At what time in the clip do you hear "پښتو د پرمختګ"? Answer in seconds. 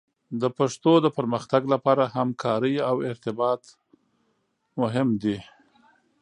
0.57-1.61